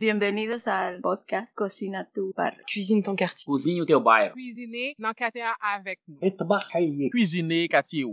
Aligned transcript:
Bienvenidos 0.00 0.66
al 0.66 1.02
podcast 1.02 1.52
Cocina 1.54 2.08
tu 2.10 2.32
barrio. 2.34 2.64
Cuisine 2.64 3.02
ton 3.02 3.14
quartier. 3.14 3.44
Cozinha 3.44 3.82
o 3.82 3.84
teu 3.84 4.00
bairro. 4.00 4.32
Cuisiner 4.32 4.94
dans 4.98 5.12
quartier 5.12 5.44
avec 5.60 6.00
nous. 6.08 6.18
Trabalhar. 6.38 7.10
Cuisiner 7.10 7.68
quartier. 7.68 8.06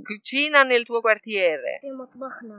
Nel 0.68 0.84
tuo 0.84 1.02
quartiere. 1.02 1.80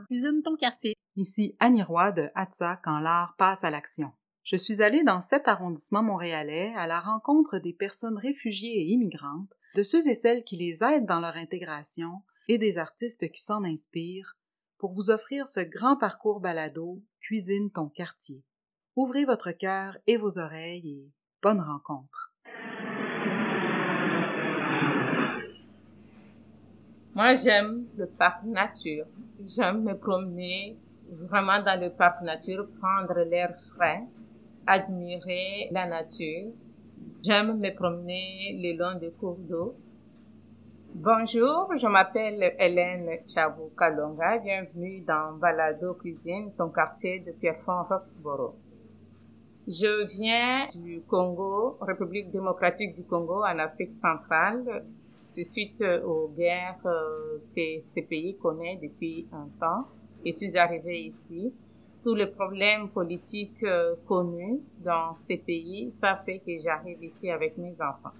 Cuisine 0.07 0.41
ton 0.41 0.55
quartier. 0.55 0.95
Ici 1.15 1.55
Annie 1.59 1.83
Roy 1.83 2.11
de 2.13 2.31
Atza 2.33 2.79
quand 2.83 2.97
l'art 2.97 3.35
passe 3.37 3.63
à 3.63 3.69
l'action. 3.69 4.11
Je 4.41 4.55
suis 4.55 4.81
allée 4.81 5.03
dans 5.03 5.21
cet 5.21 5.47
arrondissement 5.47 6.01
montréalais 6.01 6.73
à 6.75 6.87
la 6.87 6.99
rencontre 6.99 7.59
des 7.59 7.73
personnes 7.73 8.17
réfugiées 8.17 8.81
et 8.81 8.85
immigrantes, 8.85 9.53
de 9.75 9.83
ceux 9.83 10.07
et 10.07 10.15
celles 10.15 10.43
qui 10.43 10.57
les 10.57 10.79
aident 10.81 11.05
dans 11.05 11.19
leur 11.19 11.35
intégration 11.35 12.23
et 12.47 12.57
des 12.57 12.79
artistes 12.79 13.31
qui 13.31 13.43
s'en 13.43 13.63
inspirent 13.63 14.35
pour 14.79 14.93
vous 14.93 15.11
offrir 15.11 15.47
ce 15.47 15.59
grand 15.59 15.97
parcours 15.97 16.39
balado 16.39 17.03
Cuisine 17.21 17.69
ton 17.69 17.89
quartier. 17.89 18.43
Ouvrez 19.01 19.23
votre 19.23 19.51
cœur 19.51 19.95
et 20.07 20.17
vos 20.17 20.37
oreilles 20.37 20.89
et 20.89 21.09
bonne 21.41 21.61
rencontre. 21.61 22.33
Moi, 27.15 27.33
j'aime 27.35 27.85
le 27.95 28.07
parc 28.07 28.43
nature. 28.43 29.05
J'aime 29.39 29.83
me 29.83 29.93
promener 29.93 30.77
vraiment 31.09 31.63
dans 31.63 31.79
le 31.79 31.91
parc 31.91 32.23
nature, 32.23 32.67
prendre 32.81 33.21
l'air 33.21 33.55
frais, 33.55 34.03
admirer 34.67 35.69
la 35.71 35.85
nature. 35.85 36.51
J'aime 37.23 37.57
me 37.57 37.73
promener 37.73 38.59
le 38.61 38.77
long 38.77 38.99
des 38.99 39.11
cours 39.11 39.37
d'eau. 39.37 39.77
Bonjour, 40.93 41.73
je 41.73 41.87
m'appelle 41.87 42.53
Hélène 42.59 43.19
Chabou 43.25 43.71
Kalonga. 43.77 44.39
Bienvenue 44.39 44.99
dans 45.07 45.37
Balado 45.37 45.93
Cuisine, 45.93 46.51
ton 46.57 46.67
quartier 46.67 47.21
de 47.21 47.31
Pierrefonds-Roxborough. 47.31 48.55
Je 49.69 50.03
viens 50.17 50.65
du 50.73 51.01
Congo, 51.01 51.77
République 51.79 52.31
démocratique 52.31 52.95
du 52.95 53.03
Congo, 53.03 53.43
en 53.43 53.59
Afrique 53.59 53.93
centrale, 53.93 54.83
de 55.37 55.43
suite 55.43 55.83
aux 56.03 56.29
guerres 56.35 56.79
euh, 56.87 57.37
que 57.55 57.79
ce 57.93 57.99
pays 57.99 58.35
connaît 58.37 58.79
depuis 58.81 59.27
un 59.31 59.47
temps. 59.59 59.85
Je 60.25 60.31
suis 60.31 60.57
arrivée 60.57 61.01
ici. 61.01 61.53
Tous 62.03 62.15
les 62.15 62.25
problèmes 62.25 62.89
politiques 62.89 63.61
euh, 63.61 63.93
connus 64.07 64.59
dans 64.83 65.15
ces 65.17 65.37
pays, 65.37 65.91
ça 65.91 66.17
fait 66.25 66.39
que 66.39 66.57
j'arrive 66.57 67.03
ici 67.03 67.29
avec 67.29 67.55
mes 67.59 67.79
enfants. 67.79 68.15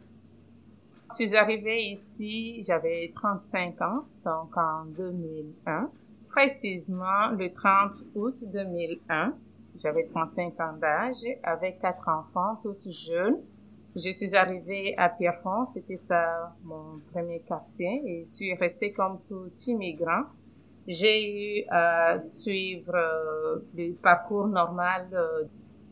Je 1.10 1.26
suis 1.26 1.36
arrivée 1.36 1.82
ici, 1.82 2.62
j'avais 2.62 3.12
35 3.16 3.82
ans, 3.82 4.04
donc 4.24 4.56
en 4.56 4.86
2001, 4.86 5.90
précisément 6.30 7.32
le 7.32 7.52
30 7.52 8.04
août 8.14 8.36
2001. 8.54 9.34
J'avais 9.78 10.06
35 10.06 10.60
ans 10.60 10.74
d'âge, 10.80 11.24
avec 11.44 11.80
quatre 11.80 12.08
enfants, 12.08 12.60
tous 12.64 12.90
jeunes. 12.92 13.38
Je 13.96 14.12
suis 14.12 14.36
arrivée 14.36 14.94
à 14.98 15.10
Pierrefonds, 15.10 15.66
c'était 15.66 15.98
ça 15.98 16.54
mon 16.64 17.00
premier 17.12 17.40
quartier, 17.40 18.02
et 18.06 18.20
je 18.20 18.30
suis 18.30 18.54
restée 18.54 18.92
comme 18.92 19.20
tout 19.28 19.50
immigrant. 19.68 20.24
J'ai 20.88 21.62
eu 21.62 21.66
à 21.70 22.20
suivre 22.20 22.96
euh, 22.96 23.60
le 23.78 23.94
parcours 23.94 24.48
normal 24.48 25.08
euh, 25.14 25.44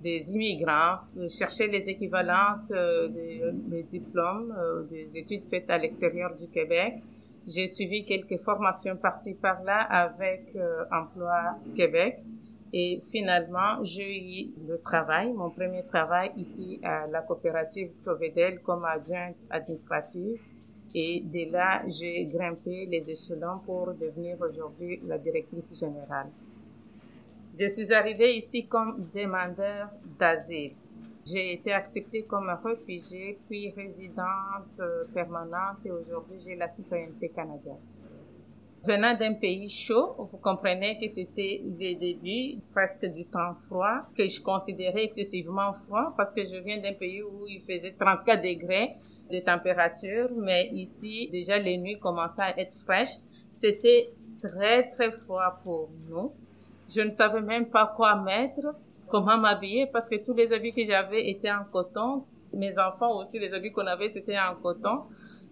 des 0.02 0.31
immigrants, 0.31 0.98
chercher 1.30 1.67
les 1.67 1.89
équivalences 1.89 2.72
euh, 2.72 3.08
des, 3.08 3.83
diplômes, 3.83 4.55
des 4.89 5.17
études 5.17 5.44
faites 5.44 5.70
à 5.70 5.78
l'extérieur 5.78 6.33
du 6.33 6.48
Québec. 6.48 6.95
J'ai 7.48 7.67
suivi 7.67 8.05
quelques 8.05 8.42
formations 8.44 8.95
par-ci 8.95 9.33
par-là 9.36 9.81
avec 9.81 10.55
Emploi 10.92 11.58
Québec. 11.75 12.20
Et 12.73 13.02
finalement, 13.12 13.84
j'ai 13.84 14.18
eu 14.18 14.50
le 14.68 14.78
travail, 14.80 15.32
mon 15.32 15.50
premier 15.50 15.84
travail 15.86 16.32
ici 16.36 16.80
à 16.84 17.08
la 17.08 17.22
coopérative 17.22 17.92
Provedel 18.04 18.60
comme 18.62 18.84
adjointe 18.86 19.38
administrative. 19.50 20.40
Et 20.94 21.22
de 21.22 21.52
là, 21.52 21.84
j'ai 21.88 22.26
grimpé 22.26 22.86
les 22.86 23.10
échelons 23.10 23.60
pour 23.66 23.94
devenir 23.94 24.38
aujourd'hui 24.42 25.02
la 25.05 25.17
directrice 25.17 25.78
générale. 25.80 26.30
Je 27.60 27.67
suis 27.67 27.94
arrivée 27.94 28.36
ici 28.38 28.67
comme 28.67 29.05
demandeur 29.14 29.89
d'asile. 30.20 30.73
J'ai 31.26 31.54
été 31.54 31.73
acceptée 31.73 32.23
comme 32.23 32.49
réfugiée, 32.64 33.38
puis 33.49 33.72
résidente 33.72 34.80
euh, 34.80 35.04
permanente 35.14 35.86
et 35.86 35.92
aujourd'hui 35.92 36.39
j'ai 36.45 36.55
la 36.55 36.70
citoyenneté 36.70 37.30
canadienne. 37.30 37.82
Venant 38.87 39.15
d'un 39.15 39.33
pays 39.33 39.67
chaud, 39.67 40.15
vous 40.31 40.37
comprenez 40.37 40.98
que 40.98 41.09
c'était 41.09 41.61
le 41.61 41.99
début 41.99 42.61
presque 42.71 43.05
du 43.05 43.25
temps 43.25 43.53
froid, 43.53 44.03
que 44.17 44.25
je 44.30 44.42
considérais 44.42 45.03
excessivement 45.03 45.73
froid 45.73 46.14
parce 46.15 46.33
que 46.33 46.45
je 46.45 46.55
viens 46.55 46.77
d'un 46.77 46.93
pays 46.93 47.21
où 47.21 47.45
il 47.49 47.59
faisait 47.59 47.93
34 47.99 48.42
degrés 48.42 48.95
de 49.30 49.39
température, 49.39 50.30
mais 50.37 50.70
ici 50.71 51.27
déjà 51.33 51.59
les 51.59 51.77
nuits 51.77 51.99
commençaient 51.99 52.43
à 52.43 52.58
être 52.58 52.77
fraîches. 52.86 53.17
C'était 53.52 54.09
très 54.42 54.87
très 54.92 55.11
froid 55.11 55.59
pour 55.65 55.89
nous. 56.09 56.31
Je 56.87 57.02
ne 57.02 57.09
savais 57.09 57.42
même 57.42 57.65
pas 57.65 57.93
quoi 57.93 58.15
mettre, 58.15 58.73
comment 59.09 59.37
m'habiller 59.37 59.87
parce 59.87 60.08
que 60.08 60.15
tous 60.15 60.33
les 60.33 60.54
habits 60.54 60.71
que 60.71 60.86
j'avais 60.86 61.27
étaient 61.27 61.52
en 61.52 61.65
coton. 61.69 62.23
Mes 62.54 62.80
enfants 62.80 63.19
aussi, 63.19 63.37
les 63.37 63.54
habits 63.54 63.73
qu'on 63.73 63.86
avait, 63.86 64.08
c'était 64.08 64.39
en 64.39 64.55
coton. 64.55 65.08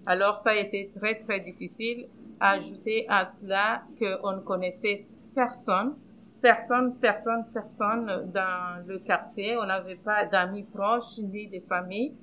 Alors 0.05 0.37
ça 0.37 0.51
a 0.51 0.55
été 0.55 0.89
très 0.97 1.15
très 1.15 1.41
difficile. 1.41 2.07
Ajouter 2.39 3.05
à 3.07 3.25
cela 3.25 3.83
qu'on 3.99 4.33
ne 4.33 4.41
connaissait 4.41 5.05
personne, 5.33 5.95
personne, 6.41 6.95
personne, 6.99 7.45
personne 7.53 8.31
dans 8.33 8.85
le 8.85 8.99
quartier. 8.99 9.57
On 9.57 9.65
n'avait 9.65 9.95
pas 9.95 10.25
d'amis 10.25 10.63
proches 10.63 11.17
ni 11.19 11.47
de 11.47 11.59
famille. 11.61 12.13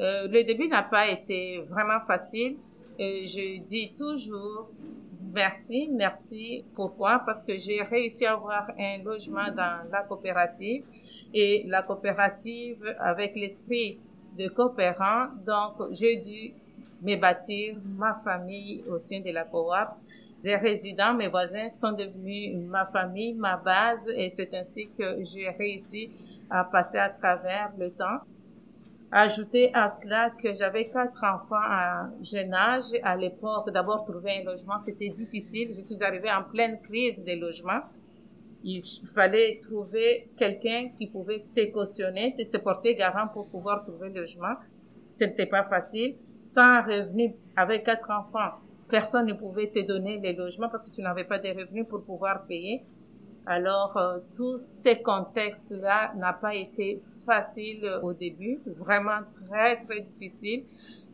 Euh, 0.00 0.28
le 0.28 0.44
début 0.44 0.68
n'a 0.68 0.82
pas 0.82 1.08
été 1.08 1.60
vraiment 1.68 2.00
facile. 2.06 2.56
Euh, 3.00 3.26
je 3.26 3.62
dis 3.66 3.94
toujours 3.96 4.70
merci, 5.32 5.88
merci. 5.92 6.64
Pourquoi? 6.74 7.22
Parce 7.24 7.44
que 7.44 7.58
j'ai 7.58 7.82
réussi 7.82 8.26
à 8.26 8.32
avoir 8.32 8.70
un 8.78 9.02
logement 9.02 9.50
dans 9.54 9.88
la 9.90 10.02
coopérative 10.02 10.84
et 11.34 11.64
la 11.66 11.82
coopérative 11.82 12.82
avec 12.98 13.36
l'esprit 13.36 14.00
de 14.38 14.48
coopérant. 14.48 15.28
Donc, 15.46 15.92
j'ai 15.92 16.16
dû 16.16 16.54
me 17.02 17.16
bâtir 17.16 17.76
ma 17.96 18.14
famille 18.14 18.84
au 18.88 18.98
sein 18.98 19.20
de 19.20 19.30
la 19.30 19.44
coop. 19.44 19.68
Les 20.44 20.56
résidents, 20.56 21.14
mes 21.14 21.28
voisins 21.28 21.68
sont 21.68 21.92
devenus 21.92 22.56
ma 22.56 22.86
famille, 22.86 23.34
ma 23.34 23.56
base 23.56 24.06
et 24.14 24.28
c'est 24.28 24.54
ainsi 24.54 24.88
que 24.96 25.22
j'ai 25.22 25.48
réussi 25.50 26.10
à 26.48 26.64
passer 26.64 26.98
à 26.98 27.10
travers 27.10 27.72
le 27.78 27.90
temps. 27.90 28.20
Ajouter 29.10 29.70
à 29.74 29.88
cela 29.88 30.30
que 30.30 30.52
j'avais 30.52 30.88
quatre 30.90 31.24
enfants 31.24 31.56
à 31.56 32.10
jeune 32.20 32.52
âge. 32.52 32.92
À 33.02 33.16
l'époque, 33.16 33.70
d'abord 33.72 34.04
trouver 34.04 34.42
un 34.42 34.44
logement, 34.44 34.78
c'était 34.78 35.08
difficile. 35.08 35.70
Je 35.74 35.80
suis 35.80 36.02
arrivée 36.04 36.30
en 36.30 36.42
pleine 36.42 36.78
crise 36.82 37.22
des 37.24 37.36
logements. 37.36 37.80
Il 38.62 38.82
fallait 39.14 39.60
trouver 39.62 40.28
quelqu'un 40.36 40.90
qui 40.98 41.06
pouvait 41.06 41.44
te 41.54 41.64
cautionner, 41.70 42.34
te 42.36 42.44
se 42.44 42.58
porter 42.58 42.94
garant 42.94 43.28
pour 43.28 43.48
pouvoir 43.48 43.82
trouver 43.82 44.08
le 44.10 44.20
logement. 44.20 44.54
Ce 45.10 45.24
n'était 45.24 45.46
pas 45.46 45.64
facile. 45.64 46.16
Sans 46.42 46.82
revenu, 46.82 47.34
avec 47.56 47.84
quatre 47.84 48.10
enfants, 48.10 48.58
personne 48.88 49.26
ne 49.26 49.34
pouvait 49.34 49.68
te 49.68 49.80
donner 49.80 50.18
les 50.18 50.32
logements 50.32 50.68
parce 50.68 50.82
que 50.82 50.90
tu 50.90 51.02
n'avais 51.02 51.24
pas 51.24 51.38
de 51.38 51.48
revenus 51.48 51.86
pour 51.88 52.02
pouvoir 52.02 52.46
payer. 52.46 52.82
Alors, 53.46 53.96
euh, 53.96 54.18
tous 54.36 54.58
ces 54.58 55.00
contextes-là 55.00 56.12
n'a 56.16 56.34
pas 56.34 56.54
été 56.54 57.00
facile 57.24 58.00
au 58.02 58.12
début, 58.12 58.60
vraiment 58.78 59.20
très, 59.48 59.82
très 59.84 60.00
difficile. 60.00 60.64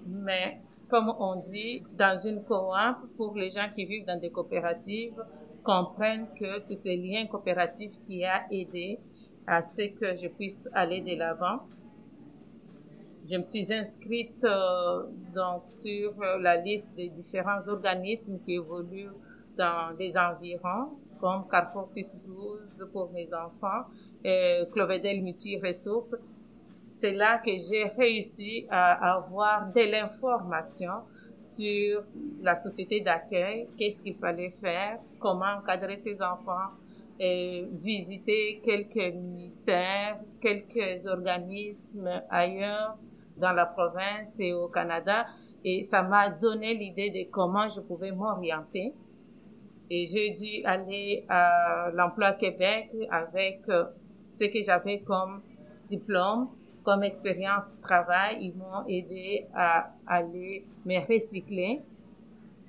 Mais 0.06 0.58
comme 0.88 1.12
on 1.18 1.36
dit, 1.36 1.82
dans 1.96 2.16
une 2.16 2.42
coop, 2.42 2.74
pour 3.16 3.36
les 3.36 3.50
gens 3.50 3.68
qui 3.74 3.84
vivent 3.84 4.06
dans 4.06 4.20
des 4.20 4.30
coopératives, 4.30 5.22
comprennent 5.62 6.26
que 6.38 6.58
c'est 6.60 6.76
ce 6.76 6.88
lien 6.88 7.26
coopératif 7.26 7.92
qui 8.06 8.24
a 8.24 8.44
aidé 8.50 8.98
à 9.46 9.62
ce 9.62 9.88
que 9.88 10.14
je 10.14 10.28
puisse 10.28 10.68
aller 10.72 11.00
de 11.00 11.18
l'avant. 11.18 11.60
Je 13.26 13.38
me 13.38 13.42
suis 13.42 13.72
inscrite 13.72 14.44
euh, 14.44 15.04
donc 15.34 15.66
sur 15.66 16.12
la 16.40 16.56
liste 16.56 16.94
des 16.94 17.08
différents 17.08 17.66
organismes 17.68 18.38
qui 18.44 18.56
évoluent 18.56 19.14
dans 19.56 19.96
les 19.98 20.14
environs, 20.14 20.98
comme 21.18 21.48
Carrefour 21.50 21.88
612 21.88 22.86
pour 22.92 23.10
mes 23.12 23.32
enfants, 23.32 23.88
euh, 24.26 24.66
Clovedel 24.66 25.22
Multi 25.22 25.58
Ressources. 25.58 26.14
C'est 26.92 27.12
là 27.12 27.38
que 27.38 27.56
j'ai 27.56 27.84
réussi 27.96 28.66
à 28.68 29.14
avoir 29.14 29.72
de 29.72 29.80
l'information 29.90 30.92
sur 31.40 32.04
la 32.42 32.54
société 32.54 33.00
d'accueil, 33.00 33.68
qu'est-ce 33.78 34.02
qu'il 34.02 34.16
fallait 34.16 34.50
faire, 34.50 34.98
comment 35.18 35.60
encadrer 35.60 35.96
ses 35.96 36.20
enfants, 36.20 36.72
et 37.18 37.66
visiter 37.82 38.60
quelques 38.62 39.14
ministères, 39.14 40.18
quelques 40.42 41.06
organismes 41.06 42.22
ailleurs 42.28 42.98
dans 43.36 43.52
la 43.52 43.66
province 43.66 44.38
et 44.38 44.52
au 44.52 44.68
Canada. 44.68 45.26
Et 45.64 45.82
ça 45.82 46.02
m'a 46.02 46.28
donné 46.28 46.74
l'idée 46.74 47.10
de 47.10 47.30
comment 47.30 47.68
je 47.68 47.80
pouvais 47.80 48.12
m'orienter. 48.12 48.92
Et 49.90 50.06
j'ai 50.06 50.30
dû 50.30 50.64
aller 50.64 51.24
à 51.28 51.90
l'emploi 51.92 52.32
Québec 52.32 52.90
avec 53.10 53.60
ce 54.32 54.44
que 54.44 54.62
j'avais 54.62 55.00
comme 55.00 55.42
diplôme 55.84 56.48
comme 56.84 57.02
expérience 57.02 57.74
de 57.74 57.80
travail. 57.80 58.36
Ils 58.40 58.54
m'ont 58.54 58.86
aidé 58.86 59.46
à 59.54 59.90
aller 60.06 60.64
me 60.84 61.00
recycler. 61.00 61.80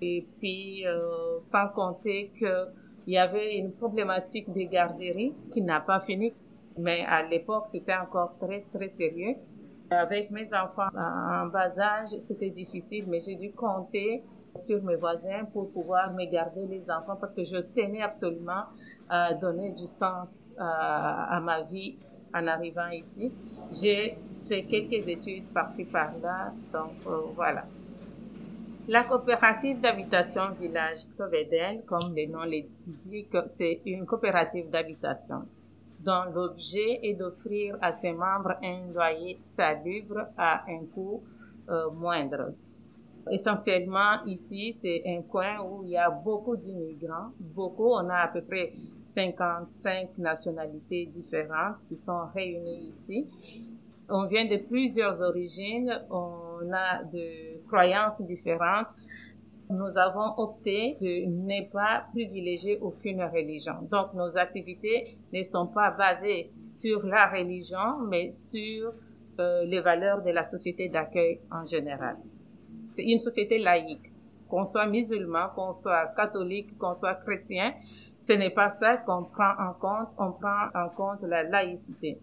Et 0.01 0.25
puis, 0.39 0.85
euh, 0.87 1.39
sans 1.39 1.67
compter 1.69 2.31
que 2.39 2.67
il 3.07 3.13
y 3.13 3.17
avait 3.19 3.57
une 3.57 3.71
problématique 3.71 4.51
des 4.51 4.65
garderies 4.65 5.33
qui 5.51 5.61
n'a 5.61 5.79
pas 5.79 5.99
fini. 5.99 6.33
Mais 6.77 7.05
à 7.07 7.21
l'époque, 7.21 7.65
c'était 7.67 7.95
encore 7.95 8.35
très, 8.39 8.65
très 8.73 8.89
sérieux. 8.89 9.35
Avec 9.91 10.31
mes 10.31 10.51
enfants 10.53 10.89
en 10.95 11.45
bas 11.47 11.77
âge, 11.77 12.09
c'était 12.21 12.49
difficile, 12.49 13.05
mais 13.07 13.19
j'ai 13.19 13.35
dû 13.35 13.51
compter 13.51 14.23
sur 14.55 14.81
mes 14.83 14.95
voisins 14.95 15.45
pour 15.51 15.71
pouvoir 15.71 16.13
me 16.13 16.25
garder 16.25 16.65
les 16.65 16.89
enfants 16.89 17.17
parce 17.19 17.33
que 17.33 17.43
je 17.43 17.57
tenais 17.57 18.01
absolument 18.01 18.63
à 19.09 19.33
donner 19.33 19.73
du 19.73 19.85
sens 19.85 20.49
à, 20.57 21.39
ma 21.41 21.61
vie 21.61 21.97
en 22.33 22.47
arrivant 22.47 22.89
ici. 22.89 23.31
J'ai 23.71 24.17
fait 24.47 24.63
quelques 24.63 25.07
études 25.07 25.45
par-ci 25.53 25.85
par-là, 25.85 26.53
donc 26.71 26.93
euh, 27.07 27.21
voilà. 27.35 27.65
La 28.87 29.03
coopérative 29.03 29.81
d'habitation 29.81 30.51
village 30.59 31.05
Covedel, 31.17 31.83
comme 31.85 32.13
le 32.15 32.27
nom 32.27 32.45
dit, 32.45 33.27
c'est 33.49 33.81
une 33.85 34.05
coopérative 34.05 34.69
d'habitation 34.69 35.47
dont 36.05 36.25
l'objet 36.33 36.99
est 37.01 37.15
d'offrir 37.15 37.77
à 37.81 37.93
ses 37.93 38.13
membres 38.13 38.53
un 38.63 38.91
loyer 38.93 39.39
salubre 39.57 40.27
à 40.37 40.63
un 40.69 40.85
coût 40.93 41.23
euh, 41.69 41.89
moindre. 41.89 42.53
Essentiellement, 43.31 44.23
ici, 44.27 44.77
c'est 44.79 45.01
un 45.07 45.23
coin 45.23 45.59
où 45.61 45.83
il 45.83 45.89
y 45.89 45.97
a 45.97 46.11
beaucoup 46.11 46.55
d'immigrants, 46.55 47.31
beaucoup, 47.39 47.89
on 47.89 48.07
a 48.07 48.17
à 48.17 48.27
peu 48.27 48.43
près 48.43 48.73
55 49.15 50.17
nationalités 50.19 51.07
différentes 51.07 51.87
qui 51.87 51.95
sont 51.95 52.27
réunies 52.35 52.89
ici. 52.89 53.25
On 54.07 54.27
vient 54.27 54.45
de 54.45 54.57
plusieurs 54.57 55.23
origines, 55.23 55.91
on 56.11 56.71
a 56.71 57.03
de 57.03 57.65
croyances 57.65 58.21
différentes. 58.21 58.93
Nous 59.69 59.97
avons 59.97 60.37
opté 60.37 60.97
de 61.01 61.25
ne 61.25 61.67
pas 61.71 62.05
privilégier 62.11 62.77
aucune 62.79 63.23
religion. 63.23 63.73
Donc, 63.89 64.13
nos 64.13 64.37
activités 64.37 65.17
ne 65.33 65.41
sont 65.41 65.67
pas 65.67 65.89
basées 65.91 66.51
sur 66.71 67.03
la 67.05 67.27
religion, 67.27 67.99
mais 68.07 68.29
sur 68.29 68.93
euh, 69.39 69.65
les 69.65 69.81
valeurs 69.81 70.21
de 70.21 70.29
la 70.29 70.43
société 70.43 70.87
d'accueil 70.87 71.39
en 71.51 71.65
général. 71.65 72.17
C'est 72.93 73.03
une 73.03 73.19
société 73.19 73.57
laïque. 73.57 74.11
Qu'on 74.47 74.65
soit 74.65 74.85
musulman, 74.87 75.49
qu'on 75.55 75.73
soit 75.73 76.13
catholique, 76.15 76.77
qu'on 76.77 76.93
soit 76.93 77.15
chrétien, 77.15 77.73
ce 78.19 78.33
n'est 78.33 78.51
pas 78.51 78.69
ça 78.69 78.97
qu'on 78.97 79.23
prend 79.23 79.51
en 79.59 79.73
compte. 79.73 80.09
On 80.17 80.31
prend 80.31 80.67
en 80.75 80.89
compte 80.89 81.23
la 81.23 81.43
laïcité. 81.43 82.19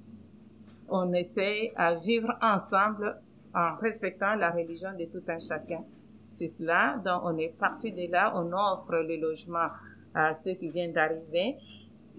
On 0.88 1.12
essaie 1.12 1.72
à 1.76 1.94
vivre 1.94 2.32
ensemble 2.40 3.20
en 3.54 3.74
respectant 3.76 4.34
la 4.36 4.50
religion 4.50 4.90
de 4.98 5.04
tout 5.06 5.22
un 5.28 5.38
chacun. 5.38 5.84
C'est 6.32 6.48
cela. 6.48 7.00
Donc, 7.04 7.22
on 7.24 7.36
est 7.38 7.56
parti 7.56 7.92
de 7.92 8.10
là. 8.10 8.32
On 8.34 8.52
offre 8.52 8.92
le 8.92 9.16
logement 9.16 9.68
à 10.14 10.34
ceux 10.34 10.54
qui 10.54 10.68
viennent 10.68 10.92
d'arriver 10.92 11.56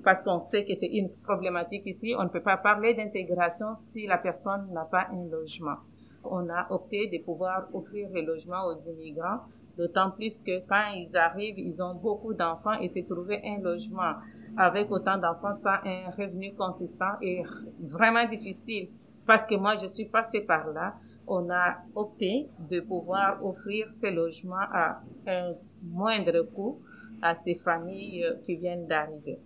parce 0.03 0.21
qu'on 0.21 0.43
sait 0.43 0.65
que 0.65 0.73
c'est 0.75 0.87
une 0.87 1.09
problématique 1.09 1.85
ici. 1.85 2.13
On 2.17 2.23
ne 2.23 2.29
peut 2.29 2.41
pas 2.41 2.57
parler 2.57 2.93
d'intégration 2.93 3.75
si 3.85 4.05
la 4.05 4.17
personne 4.17 4.67
n'a 4.71 4.85
pas 4.85 5.07
un 5.11 5.29
logement. 5.29 5.77
On 6.23 6.49
a 6.49 6.67
opté 6.71 7.07
de 7.07 7.23
pouvoir 7.23 7.67
offrir 7.73 8.09
le 8.13 8.21
logement 8.21 8.65
aux 8.67 8.77
immigrants, 8.89 9.39
d'autant 9.77 10.11
plus 10.11 10.43
que 10.43 10.59
quand 10.67 10.91
ils 10.95 11.15
arrivent, 11.17 11.59
ils 11.59 11.81
ont 11.83 11.95
beaucoup 11.95 12.33
d'enfants 12.33 12.79
et 12.79 12.87
c'est 12.87 13.03
trouver 13.03 13.41
un 13.43 13.61
logement 13.61 14.13
avec 14.55 14.91
autant 14.91 15.17
d'enfants 15.17 15.55
ça 15.55 15.81
un 15.83 16.11
revenu 16.11 16.53
consistant 16.53 17.19
est 17.21 17.43
vraiment 17.79 18.25
difficile. 18.27 18.89
Parce 19.25 19.47
que 19.47 19.55
moi, 19.55 19.75
je 19.75 19.87
suis 19.87 20.05
passée 20.05 20.41
par 20.41 20.67
là 20.71 20.95
on 21.27 21.49
a 21.49 21.77
opté 21.95 22.47
de 22.69 22.79
pouvoir 22.81 23.43
offrir 23.45 23.87
ces 23.99 24.11
logements 24.11 24.67
à 24.71 25.01
un 25.27 25.53
moindre 25.81 26.41
coût 26.41 26.79
à 27.21 27.35
ces 27.35 27.55
familles 27.55 28.23
euh, 28.25 28.35
qui 28.45 28.55
viennent 28.55 28.85
d'arriver. 28.85 29.39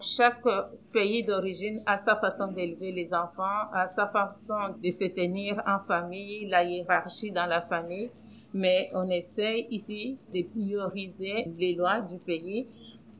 Chaque 0.00 0.44
pays 0.92 1.24
d'origine 1.24 1.80
a 1.86 1.98
sa 1.98 2.16
façon 2.16 2.48
d'élever 2.48 2.92
les 2.92 3.14
enfants, 3.14 3.70
a 3.72 3.86
sa 3.86 4.06
façon 4.08 4.74
de 4.82 4.90
se 4.90 5.04
tenir 5.04 5.62
en 5.66 5.78
famille, 5.78 6.46
la 6.46 6.64
hiérarchie 6.64 7.30
dans 7.30 7.46
la 7.46 7.62
famille, 7.62 8.10
mais 8.52 8.90
on 8.94 9.08
essaie 9.08 9.66
ici 9.70 10.18
de 10.32 10.42
prioriser 10.42 11.46
les 11.56 11.74
lois 11.74 12.00
du 12.00 12.18
pays. 12.18 12.66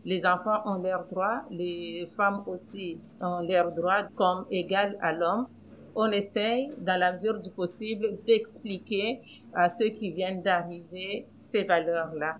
Les 0.04 0.26
enfants 0.26 0.60
ont 0.66 0.82
leurs 0.82 1.06
droits, 1.06 1.42
les 1.50 2.06
femmes 2.16 2.42
aussi 2.46 2.98
ont 3.20 3.40
leurs 3.40 3.72
droits 3.72 4.04
comme 4.14 4.44
égales 4.50 4.98
à 5.00 5.12
l'homme 5.12 5.46
on 5.94 6.10
essaye, 6.10 6.70
dans 6.78 6.98
la 6.98 7.12
mesure 7.12 7.40
du 7.40 7.50
possible, 7.50 8.18
d'expliquer 8.26 9.20
à 9.52 9.68
ceux 9.68 9.90
qui 9.90 10.10
viennent 10.10 10.42
d'arriver 10.42 11.26
ces 11.52 11.62
valeurs-là. 11.64 12.36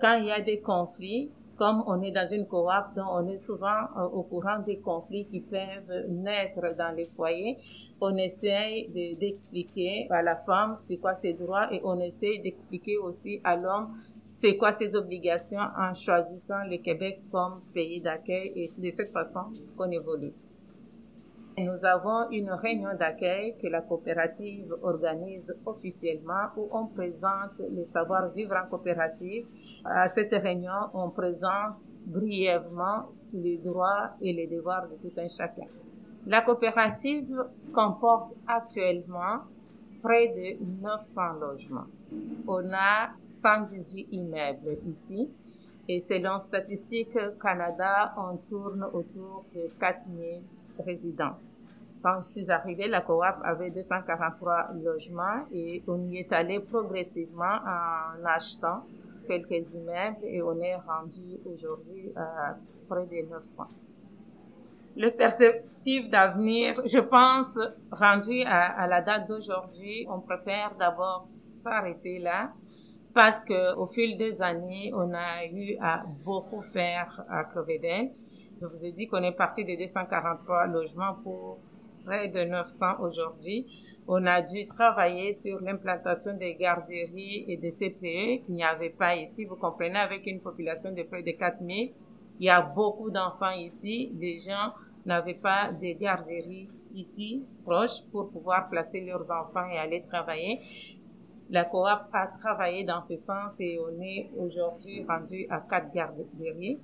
Quand 0.00 0.14
il 0.18 0.26
y 0.26 0.32
a 0.32 0.40
des 0.40 0.60
conflits, 0.60 1.30
comme 1.56 1.84
on 1.86 2.02
est 2.02 2.10
dans 2.10 2.26
une 2.26 2.46
coop, 2.46 2.66
donc 2.96 3.06
on 3.10 3.28
est 3.28 3.36
souvent 3.36 3.82
euh, 3.96 4.02
au 4.04 4.22
courant 4.22 4.58
des 4.58 4.78
conflits 4.78 5.26
qui 5.26 5.40
peuvent 5.40 6.08
naître 6.08 6.74
dans 6.76 6.94
les 6.94 7.04
foyers, 7.04 7.58
on 8.00 8.16
essaye 8.16 8.88
d'expliquer 9.18 10.08
à 10.10 10.22
la 10.22 10.36
femme 10.36 10.78
c'est 10.82 10.96
quoi 10.96 11.14
ses 11.14 11.34
droits 11.34 11.72
et 11.72 11.80
on 11.84 12.00
essaye 12.00 12.40
d'expliquer 12.40 12.96
aussi 12.96 13.40
à 13.44 13.54
l'homme 13.56 13.94
c'est 14.38 14.56
quoi 14.56 14.72
ses 14.72 14.96
obligations 14.96 15.60
en 15.78 15.94
choisissant 15.94 16.64
le 16.68 16.78
Québec 16.78 17.20
comme 17.30 17.60
pays 17.72 18.00
d'accueil 18.00 18.52
et 18.56 18.66
de 18.66 18.90
cette 18.90 19.12
façon 19.12 19.42
qu'on 19.76 19.88
évolue. 19.92 20.32
Nous 21.58 21.84
avons 21.84 22.30
une 22.30 22.50
réunion 22.50 22.94
d'accueil 22.98 23.54
que 23.60 23.66
la 23.66 23.82
coopérative 23.82 24.74
organise 24.82 25.54
officiellement 25.66 26.48
où 26.56 26.66
on 26.72 26.86
présente 26.86 27.60
les 27.70 27.84
savoir-vivre 27.84 28.54
en 28.56 28.66
coopérative. 28.70 29.46
À 29.84 30.08
cette 30.08 30.32
réunion, 30.32 30.88
on 30.94 31.10
présente 31.10 31.78
brièvement 32.06 33.10
les 33.34 33.58
droits 33.58 34.12
et 34.22 34.32
les 34.32 34.46
devoirs 34.46 34.88
de 34.88 34.94
tout 34.96 35.12
un 35.20 35.28
chacun. 35.28 35.66
La 36.26 36.40
coopérative 36.40 37.44
comporte 37.74 38.32
actuellement 38.46 39.40
près 40.02 40.28
de 40.28 40.64
900 40.82 41.20
logements. 41.38 41.86
On 42.48 42.72
a 42.72 43.10
118 43.30 44.08
immeubles 44.10 44.78
ici 44.88 45.28
et 45.86 46.00
selon 46.00 46.38
Statistique 46.38 47.18
Canada, 47.42 48.14
on 48.16 48.38
tourne 48.48 48.84
autour 48.84 49.44
de 49.54 49.68
4000 49.78 50.40
résidents. 50.78 51.36
Quand 52.02 52.20
je 52.20 52.28
suis 52.28 52.50
arrivée, 52.50 52.88
la 52.88 53.00
coop 53.00 53.22
avait 53.44 53.70
243 53.70 54.72
logements 54.82 55.46
et 55.52 55.82
on 55.86 56.08
y 56.08 56.18
est 56.18 56.32
allé 56.32 56.58
progressivement 56.58 57.58
en 57.64 58.24
achetant 58.24 58.84
quelques 59.26 59.74
immeubles 59.74 60.24
et 60.24 60.42
on 60.42 60.58
est 60.60 60.74
rendu 60.74 61.38
aujourd'hui 61.46 62.12
à 62.16 62.56
près 62.88 63.06
de 63.06 63.28
900. 63.30 63.68
Le 64.96 65.10
perspective 65.10 66.10
d'avenir, 66.10 66.82
je 66.84 66.98
pense, 66.98 67.58
rendu 67.90 68.42
à, 68.44 68.86
la 68.86 69.00
date 69.00 69.28
d'aujourd'hui, 69.28 70.06
on 70.10 70.20
préfère 70.20 70.74
d'abord 70.78 71.24
s'arrêter 71.62 72.18
là 72.18 72.50
parce 73.14 73.42
que 73.44 73.74
au 73.76 73.86
fil 73.86 74.16
des 74.16 74.42
années, 74.42 74.92
on 74.94 75.12
a 75.14 75.46
eu 75.46 75.76
à 75.80 76.02
beaucoup 76.24 76.60
faire 76.60 77.24
à 77.30 77.44
Clovedel. 77.44 78.10
Je 78.62 78.68
vous 78.68 78.86
ai 78.86 78.92
dit 78.92 79.08
qu'on 79.08 79.24
est 79.24 79.32
parti 79.32 79.64
de 79.64 79.74
243 79.76 80.68
logements 80.68 81.14
pour 81.24 81.58
près 82.04 82.28
de 82.28 82.44
900 82.44 83.00
aujourd'hui. 83.00 83.66
On 84.06 84.24
a 84.24 84.40
dû 84.40 84.64
travailler 84.64 85.32
sur 85.32 85.60
l'implantation 85.60 86.36
des 86.36 86.54
garderies 86.54 87.44
et 87.48 87.56
des 87.56 87.72
CPE 87.72 88.44
qu'il 88.46 88.54
n'y 88.54 88.62
avait 88.62 88.90
pas 88.90 89.16
ici. 89.16 89.46
Vous 89.46 89.56
comprenez, 89.56 89.98
avec 89.98 90.28
une 90.28 90.38
population 90.38 90.92
de 90.92 91.02
près 91.02 91.24
de 91.24 91.32
4000, 91.32 91.90
il 92.38 92.46
y 92.46 92.50
a 92.50 92.62
beaucoup 92.62 93.10
d'enfants 93.10 93.50
ici. 93.50 94.12
Les 94.20 94.38
gens 94.38 94.74
n'avaient 95.06 95.34
pas 95.34 95.72
de 95.72 95.98
garderies 95.98 96.68
ici, 96.94 97.44
proches, 97.64 98.04
pour 98.12 98.30
pouvoir 98.30 98.68
placer 98.68 99.00
leurs 99.00 99.28
enfants 99.32 99.68
et 99.72 99.78
aller 99.78 100.04
travailler. 100.08 100.60
La 101.50 101.64
coop 101.64 101.84
a 102.12 102.28
travaillé 102.40 102.84
dans 102.84 103.02
ce 103.02 103.16
sens 103.16 103.58
et 103.58 103.76
on 103.80 104.00
est 104.00 104.30
aujourd'hui 104.38 105.04
rendu 105.04 105.48
à 105.50 105.58
quatre 105.68 105.92
garderies 105.92 106.78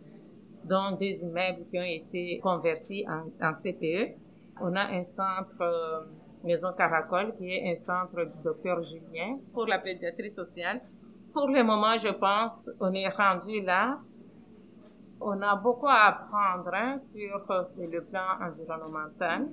dont 0.64 0.92
des 0.92 1.22
immeubles 1.22 1.64
qui 1.70 1.78
ont 1.78 1.82
été 1.82 2.40
convertis 2.42 3.06
en, 3.08 3.52
CPE. 3.52 4.16
On 4.60 4.74
a 4.74 4.86
un 4.88 5.04
centre 5.04 5.60
euh, 5.60 6.00
Maison 6.44 6.72
Caracol 6.76 7.34
qui 7.36 7.50
est 7.52 7.72
un 7.72 7.76
centre 7.76 8.24
du 8.24 8.42
docteur 8.42 8.82
Julien 8.82 9.38
pour 9.52 9.66
la 9.66 9.78
pédiatrie 9.78 10.30
sociale. 10.30 10.80
Pour 11.32 11.48
le 11.48 11.62
moment, 11.62 11.96
je 11.96 12.08
pense, 12.08 12.70
on 12.80 12.92
est 12.92 13.08
rendu 13.08 13.60
là. 13.62 13.98
On 15.20 15.40
a 15.42 15.56
beaucoup 15.56 15.88
à 15.88 16.08
apprendre 16.08 16.70
hein, 16.72 16.98
sur 16.98 17.44
euh, 17.50 17.62
le 17.90 18.02
plan 18.02 18.38
environnemental 18.40 19.48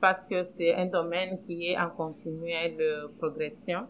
parce 0.00 0.24
que 0.24 0.42
c'est 0.42 0.74
un 0.74 0.86
domaine 0.86 1.38
qui 1.46 1.70
est 1.70 1.78
en 1.78 1.90
continuelle 1.90 2.76
euh, 2.80 3.08
progression. 3.18 3.86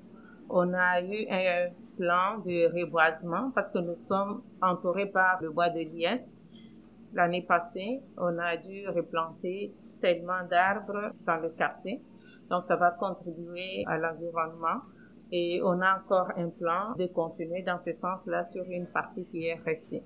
On 0.49 0.73
a 0.73 1.03
eu 1.03 1.27
un 1.29 1.69
plan 1.97 2.38
de 2.38 2.73
reboisement 2.73 3.50
parce 3.55 3.71
que 3.71 3.79
nous 3.79 3.95
sommes 3.95 4.43
entourés 4.62 5.07
par 5.07 5.43
le 5.43 5.50
bois 5.50 5.69
de 5.69 5.81
liesse 5.81 6.33
L'année 7.15 7.43
passée, 7.43 8.00
on 8.17 8.38
a 8.38 8.57
dû 8.57 8.88
replanter 8.88 9.73
tellement 10.00 10.45
d'arbres 10.49 11.12
dans 11.27 11.37
le 11.37 11.50
quartier. 11.50 12.03
Donc, 12.50 12.65
ça 12.65 12.77
va 12.77 12.91
contribuer 12.93 13.85
à 13.87 13.99
l'environnement. 13.99 14.81
Et 15.31 15.61
on 15.62 15.81
a 15.81 15.99
encore 15.99 16.31
un 16.37 16.49
plan 16.49 16.95
de 16.99 17.07
continuer 17.07 17.62
dans 17.62 17.79
ce 17.79 17.93
sens-là 17.93 18.45
sur 18.45 18.65
une 18.65 18.87
partie 18.87 19.27
qui 19.27 19.47
est 19.47 19.61
restée. 19.65 20.03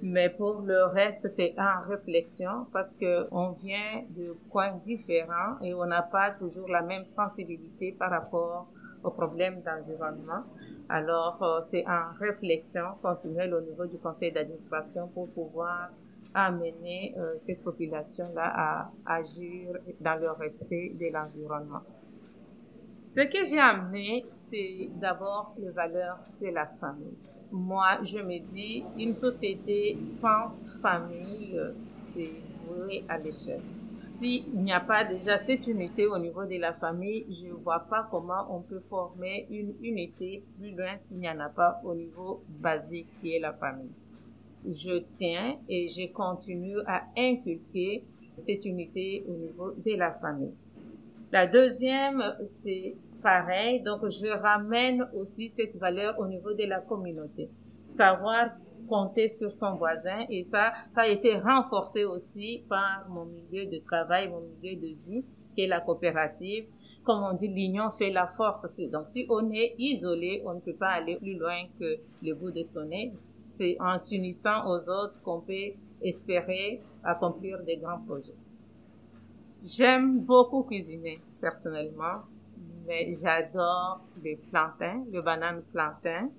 Mais 0.00 0.30
pour 0.30 0.60
le 0.60 0.84
reste, 0.84 1.28
c'est 1.34 1.54
en 1.58 1.88
réflexion 1.88 2.66
parce 2.72 2.94
que 2.94 3.26
on 3.32 3.50
vient 3.50 4.04
de 4.10 4.36
points 4.50 4.74
différents 4.84 5.58
et 5.60 5.74
on 5.74 5.86
n'a 5.86 6.02
pas 6.02 6.30
toujours 6.32 6.68
la 6.68 6.82
même 6.82 7.04
sensibilité 7.04 7.96
par 7.98 8.10
rapport 8.10 8.68
aux 9.02 9.10
problèmes 9.10 9.60
d'environnement. 9.62 10.44
Alors, 10.88 11.42
euh, 11.42 11.60
c'est 11.68 11.84
en 11.86 12.12
réflexion 12.18 12.84
continuelle 13.02 13.54
au 13.54 13.60
niveau 13.60 13.86
du 13.86 13.98
conseil 13.98 14.30
d'administration 14.30 15.08
pour 15.08 15.28
pouvoir 15.32 15.90
amener 16.46 17.14
euh, 17.16 17.34
cette 17.38 17.62
population-là 17.62 18.52
à 18.54 18.92
agir 19.06 19.72
dans 20.00 20.20
le 20.20 20.30
respect 20.32 20.94
de 20.98 21.12
l'environnement. 21.12 21.82
Ce 23.14 23.22
que 23.22 23.44
j'ai 23.44 23.58
amené, 23.58 24.26
c'est 24.50 24.88
d'abord 24.96 25.54
les 25.58 25.70
valeurs 25.70 26.18
de 26.40 26.48
la 26.48 26.66
famille 26.66 27.16
moi, 27.50 27.98
je 28.02 28.18
me 28.18 28.38
dis, 28.40 28.84
une 28.98 29.14
société 29.14 29.98
sans 30.02 30.50
famille, 30.82 31.58
c'est 32.08 32.32
voué 32.66 33.04
à 33.08 33.18
l'échec. 33.18 33.60
S'il 34.18 34.50
n'y 34.52 34.72
a 34.72 34.80
pas 34.80 35.04
déjà 35.04 35.38
cette 35.38 35.66
unité 35.68 36.06
au 36.06 36.18
niveau 36.18 36.44
de 36.44 36.58
la 36.58 36.72
famille, 36.72 37.24
je 37.30 37.46
ne 37.46 37.52
vois 37.52 37.80
pas 37.80 38.08
comment 38.10 38.46
on 38.50 38.60
peut 38.60 38.80
former 38.80 39.46
une 39.48 39.74
unité 39.82 40.44
plus 40.58 40.72
loin 40.72 40.96
s'il 40.96 41.18
n'y 41.18 41.30
en 41.30 41.38
a 41.38 41.48
pas 41.48 41.80
au 41.84 41.94
niveau 41.94 42.42
basique 42.48 43.08
qui 43.20 43.34
est 43.34 43.38
la 43.38 43.52
famille. 43.52 43.92
Je 44.66 44.98
tiens 44.98 45.56
et 45.68 45.88
je 45.88 46.12
continue 46.12 46.78
à 46.86 47.04
inculquer 47.16 48.04
cette 48.36 48.64
unité 48.64 49.24
au 49.28 49.32
niveau 49.32 49.72
de 49.72 49.96
la 49.96 50.12
famille. 50.12 50.54
La 51.32 51.46
deuxième, 51.46 52.22
c'est 52.46 52.94
pareil. 53.22 53.80
Donc, 53.80 54.08
je 54.08 54.28
ramène 54.28 55.08
aussi 55.14 55.48
cette 55.48 55.76
valeur 55.76 56.18
au 56.18 56.26
niveau 56.26 56.54
de 56.54 56.64
la 56.64 56.80
communauté. 56.80 57.50
Savoir 57.84 58.50
compter 58.88 59.28
sur 59.28 59.52
son 59.52 59.74
voisin 59.74 60.24
et 60.30 60.42
ça, 60.42 60.72
ça 60.94 61.02
a 61.02 61.06
été 61.06 61.36
renforcé 61.36 62.04
aussi 62.04 62.64
par 62.68 63.06
mon 63.10 63.26
milieu 63.26 63.66
de 63.66 63.78
travail, 63.78 64.28
mon 64.28 64.40
milieu 64.40 64.76
de 64.76 64.94
vie, 65.04 65.24
qui 65.54 65.62
est 65.62 65.66
la 65.66 65.80
coopérative. 65.80 66.66
Comme 67.04 67.22
on 67.22 67.34
dit, 67.34 67.48
l'union 67.48 67.90
fait 67.90 68.10
la 68.10 68.26
force. 68.26 68.66
Donc, 68.90 69.08
si 69.08 69.26
on 69.28 69.50
est 69.50 69.74
isolé, 69.78 70.42
on 70.46 70.54
ne 70.54 70.60
peut 70.60 70.74
pas 70.74 70.88
aller 70.90 71.16
plus 71.16 71.34
loin 71.36 71.56
que 71.78 71.96
le 72.22 72.34
bout 72.34 72.50
de 72.50 72.64
son 72.64 72.84
nez. 72.84 73.12
C'est 73.58 73.76
en 73.80 73.98
s'unissant 73.98 74.66
aux 74.70 74.88
autres 74.88 75.20
qu'on 75.22 75.40
peut 75.40 75.72
espérer 76.00 76.80
accomplir 77.02 77.62
des 77.64 77.76
grands 77.76 78.00
projets. 78.06 78.36
J'aime 79.64 80.20
beaucoup 80.20 80.62
cuisiner, 80.62 81.20
personnellement 81.40 82.22
mais 82.88 83.14
j'adore 83.14 84.00
les 84.24 84.36
plantains, 84.36 85.04
le 85.12 85.20
banane 85.20 85.62
plantain. 85.72 86.30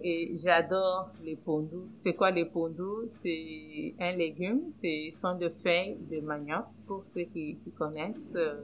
Et 0.00 0.30
j'adore 0.32 1.10
les 1.24 1.34
pondous. 1.34 1.88
C'est 1.92 2.12
quoi 2.12 2.30
les 2.30 2.44
pondous? 2.44 3.04
C'est 3.06 3.94
un 3.98 4.12
légume, 4.12 4.60
c'est 4.70 5.10
sont 5.10 5.36
de 5.36 5.48
feuilles 5.48 5.96
de 6.08 6.20
manioc 6.20 6.66
pour 6.86 7.04
ceux 7.04 7.24
qui, 7.24 7.58
connaissent 7.76 8.34
euh, 8.36 8.60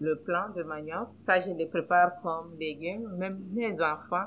le 0.00 0.16
plant 0.16 0.48
de 0.56 0.64
manioc. 0.64 1.10
Ça, 1.14 1.38
je 1.38 1.52
les 1.52 1.66
prépare 1.66 2.20
comme 2.22 2.56
légumes. 2.58 3.08
Même 3.18 3.38
mes 3.52 3.72
enfants, 3.80 4.26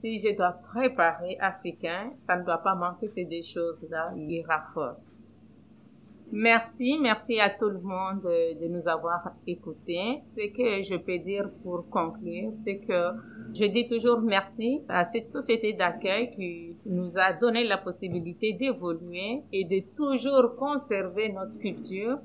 si 0.00 0.18
je 0.18 0.34
dois 0.36 0.52
préparer 0.52 1.36
africain, 1.40 2.12
ça 2.20 2.36
ne 2.36 2.44
doit 2.44 2.62
pas 2.62 2.74
manquer 2.74 3.08
ces 3.08 3.24
deux 3.24 3.42
choses-là. 3.42 4.12
Ils 4.16 4.42
raffolent. 4.42 4.96
Merci, 6.32 6.96
merci 7.00 7.40
à 7.40 7.50
tout 7.50 7.68
le 7.68 7.80
monde 7.80 8.22
de, 8.22 8.68
nous 8.68 8.88
avoir 8.88 9.32
écoutés. 9.48 10.22
Ce 10.26 10.46
que 10.46 10.80
je 10.80 10.96
peux 10.96 11.18
dire 11.18 11.50
pour 11.64 11.88
conclure, 11.90 12.52
c'est 12.54 12.78
que 12.78 13.16
je 13.52 13.64
dis 13.64 13.88
toujours 13.88 14.20
merci 14.20 14.80
à 14.88 15.06
cette 15.06 15.26
société 15.26 15.72
d'accueil 15.72 16.30
qui 16.30 16.76
nous 16.86 17.18
a 17.18 17.32
donné 17.32 17.64
la 17.64 17.78
possibilité 17.78 18.52
d'évoluer 18.52 19.42
et 19.52 19.64
de 19.64 19.82
toujours 19.96 20.54
conserver 20.54 21.32
notre 21.32 21.58
culture. 21.58 22.18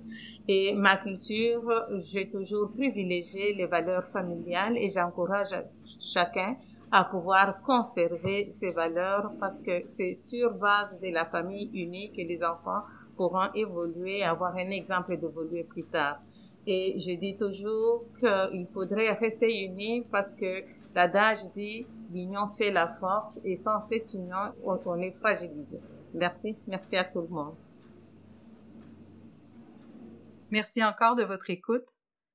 Et 0.48 0.76
ma 0.76 0.98
culture, 0.98 1.64
j'ai 1.98 2.30
toujours 2.30 2.72
privilégié 2.74 3.54
les 3.54 3.66
valeurs 3.66 4.06
familiales 4.10 4.78
et 4.78 4.88
j'encourage 4.88 5.56
chacun 6.00 6.58
à 6.92 7.04
pouvoir 7.04 7.62
conserver 7.62 8.54
ces 8.60 8.70
valeurs 8.70 9.32
parce 9.40 9.60
que 9.62 9.86
c'est 9.88 10.14
sur 10.14 10.54
base 10.54 11.00
de 11.02 11.10
la 11.10 11.26
famille 11.26 11.70
unie 11.74 12.12
que 12.12 12.22
les 12.22 12.44
enfants 12.44 12.84
pourront 13.16 13.52
évoluer, 13.54 14.24
avoir 14.24 14.56
un 14.56 14.70
exemple 14.72 15.18
d'évoluer 15.18 15.64
plus 15.64 15.86
tard. 15.86 16.20
Et 16.68 16.98
je 17.00 17.18
dis 17.20 17.36
toujours 17.36 18.06
qu'il 18.20 18.68
faudrait 18.74 19.12
rester 19.14 19.64
unis 19.64 20.06
parce 20.12 20.36
que 20.36 20.64
l'adage 20.96 21.52
dit 21.52 21.86
l'union 22.12 22.48
fait 22.58 22.72
la 22.72 22.88
force 22.88 23.40
et 23.44 23.56
sans 23.56 23.82
cette 23.84 24.14
union, 24.14 24.54
on, 24.64 24.98
est 25.00 25.12
fragilisé. 25.12 25.80
Merci, 26.14 26.56
merci 26.68 26.96
à 26.98 27.04
tout 27.04 27.22
le 27.22 27.28
monde. 27.28 27.56
Merci 30.50 30.84
encore 30.84 31.16
de 31.16 31.24
votre 31.24 31.50
écoute. 31.50 31.86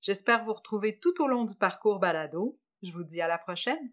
J'espère 0.02 0.44
vous 0.44 0.52
retrouver 0.52 0.98
tout 1.00 1.22
au 1.22 1.26
long 1.26 1.44
du 1.44 1.54
parcours 1.54 1.98
balado. 1.98 2.58
Je 2.82 2.92
vous 2.92 3.04
dis 3.04 3.20
à 3.20 3.28
la 3.28 3.38
prochaine. 3.38 3.88